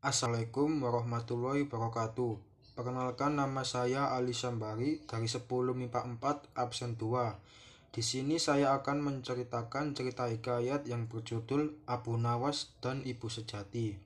[0.00, 2.40] Assalamualaikum warahmatullahi wabarakatuh.
[2.72, 5.44] Perkenalkan nama saya Ali Sambari dari 10
[5.76, 7.36] MIPA 4 absen 2.
[7.92, 14.00] Di sini saya akan menceritakan cerita hikayat yang berjudul Abu Nawas dan Ibu Sejati.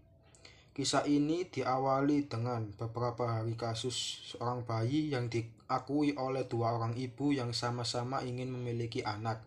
[0.74, 7.30] Kisah ini diawali dengan beberapa hari kasus seorang bayi yang diakui oleh dua orang ibu
[7.30, 9.46] yang sama-sama ingin memiliki anak.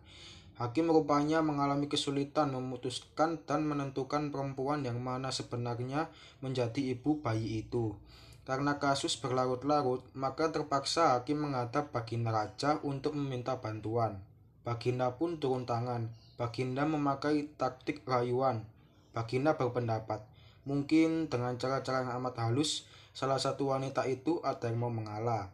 [0.58, 6.10] Hakim rupanya mengalami kesulitan memutuskan dan menentukan perempuan yang mana sebenarnya
[6.42, 7.94] menjadi ibu bayi itu.
[8.42, 14.24] Karena kasus berlarut-larut, maka terpaksa hakim menghadap Baginda Raja untuk meminta bantuan.
[14.66, 16.10] Baginda pun turun tangan.
[16.42, 18.66] Baginda memakai taktik rayuan.
[19.14, 20.26] Baginda berpendapat,
[20.66, 25.54] mungkin dengan cara-cara yang amat halus, salah satu wanita itu ada yang mau mengalah.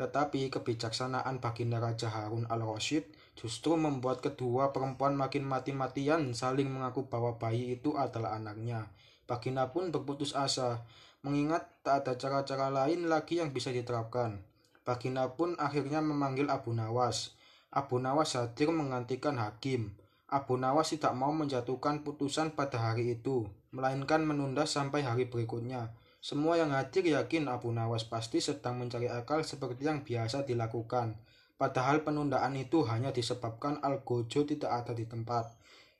[0.00, 7.36] Tetapi kebijaksanaan Baginda Raja Harun al-Rasyid justru membuat kedua perempuan makin mati-matian saling mengaku bahwa
[7.36, 8.88] bayi itu adalah anaknya.
[9.28, 10.88] Baginda pun berputus asa,
[11.20, 14.40] mengingat tak ada cara-cara lain lagi yang bisa diterapkan.
[14.88, 17.36] Baginda pun akhirnya memanggil Abu Nawas.
[17.68, 20.00] Abu Nawas hadir menggantikan hakim.
[20.32, 25.92] Abu Nawas tidak mau menjatuhkan putusan pada hari itu, melainkan menunda sampai hari berikutnya.
[26.20, 31.16] Semua yang hadir yakin Abu Nawas pasti sedang mencari akal seperti yang biasa dilakukan.
[31.56, 35.48] Padahal penundaan itu hanya disebabkan Al-Gojo tidak ada di tempat.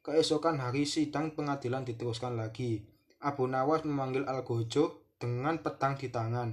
[0.05, 2.85] Keesokan hari sidang pengadilan diteruskan lagi.
[3.25, 6.53] Abu Nawas memanggil Al-Gojo dengan pedang di tangan.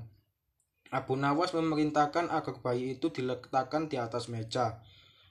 [0.88, 4.80] Abu Nawas memerintahkan agar bayi itu diletakkan di atas meja.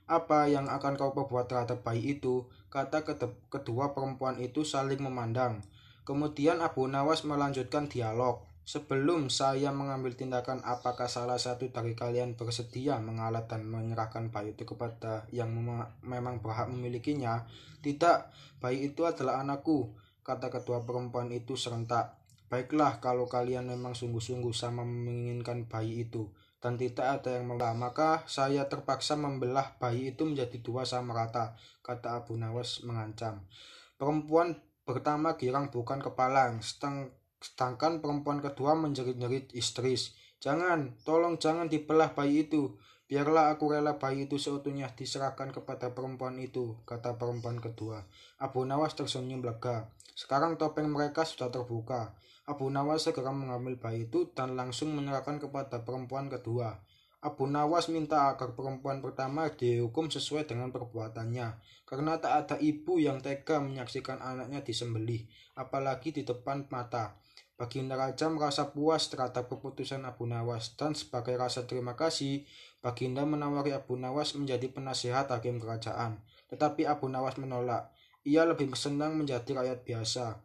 [0.05, 2.45] Apa yang akan kau perbuat terhadap bayi itu?
[2.69, 3.01] Kata
[3.49, 5.65] kedua perempuan itu saling memandang.
[6.07, 8.47] Kemudian Abu Nawas melanjutkan dialog.
[8.67, 14.67] Sebelum saya mengambil tindakan apakah salah satu dari kalian bersedia mengalah dan menyerahkan bayi itu
[14.67, 17.47] kepada yang mem memang berhak memilikinya?
[17.83, 18.19] Tidak,
[18.59, 22.19] bayi itu adalah anakku, kata kedua perempuan itu serentak.
[22.51, 26.31] Baiklah kalau kalian memang sungguh-sungguh sama menginginkan bayi itu
[26.63, 31.55] dan tidak ada yang membelah, maka saya terpaksa membelah bayi itu menjadi dua sama rata,
[31.87, 33.47] kata Abu Nawas mengancam.
[33.95, 40.15] Perempuan Pertama girang bukan kepala, sedangkan perempuan kedua menjerit-jerit istris.
[40.39, 42.79] Jangan, tolong jangan dibelah bayi itu.
[43.11, 48.07] Biarlah aku rela bayi itu seutuhnya diserahkan kepada perempuan itu, kata perempuan kedua.
[48.39, 49.91] Abu Nawas tersenyum lega.
[50.15, 52.15] Sekarang topeng mereka sudah terbuka.
[52.47, 56.79] Abu Nawas segera mengambil bayi itu dan langsung menyerahkan kepada perempuan kedua.
[57.27, 63.19] Abu Nawas minta agar perempuan pertama dihukum sesuai dengan perbuatannya, karena tak ada ibu yang
[63.19, 65.27] tega menyaksikan anaknya disembelih,
[65.59, 67.19] apalagi di depan mata.
[67.57, 72.45] Baginda Raja merasa puas terhadap keputusan Abu Nawas dan sebagai rasa terima kasih,
[72.85, 76.21] Baginda menawari Abu Nawas menjadi penasihat hakim kerajaan.
[76.53, 77.91] Tetapi Abu Nawas menolak.
[78.29, 80.45] Ia lebih senang menjadi rakyat biasa.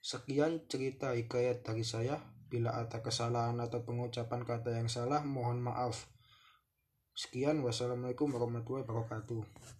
[0.00, 2.16] Sekian cerita hikayat dari saya.
[2.48, 6.08] Bila ada kesalahan atau pengucapan kata yang salah, mohon maaf.
[7.12, 9.77] Sekian, wassalamualaikum warahmatullahi wabarakatuh.